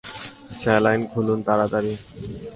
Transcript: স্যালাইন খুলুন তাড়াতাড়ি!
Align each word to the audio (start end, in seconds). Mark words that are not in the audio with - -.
স্যালাইন 0.59 1.01
খুলুন 1.11 1.39
তাড়াতাড়ি! 1.47 1.93